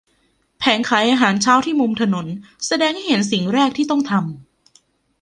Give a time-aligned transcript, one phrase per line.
[0.59, 2.27] แผงขายอาหารเช้าที่มุมถนน
[2.67, 4.25] แสดงให้เห็นสิ่งแรกที่ต้องทำ